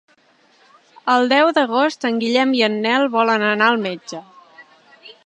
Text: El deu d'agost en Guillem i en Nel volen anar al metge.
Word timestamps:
El 1.15 1.29
deu 1.33 1.49
d'agost 1.57 2.09
en 2.11 2.17
Guillem 2.23 2.57
i 2.61 2.65
en 2.71 2.79
Nel 2.87 3.05
volen 3.19 3.49
anar 3.51 3.69
al 3.75 3.79
metge. 3.85 4.23